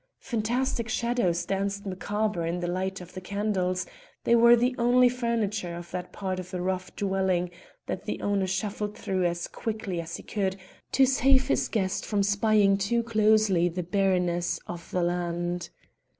[0.19, 3.85] Fantastic shadows danced macabre in the light of the candles;
[4.23, 7.51] they were the only furniture of that part of the rough dwelling
[7.85, 10.55] that the owner shuffled through as quickly as he could
[10.93, 15.69] to save his guest from spying too closely the barrenness of the land.